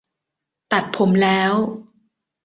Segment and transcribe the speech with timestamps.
[0.71, 1.53] ตัดผมแล้ว